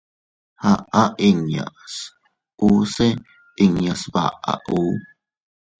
Aʼa 0.71 1.01
inñas 1.27 1.93
usse 2.69 3.07
inña 3.63 3.93
sbaʼa 4.03 4.53
ù. 4.77 4.79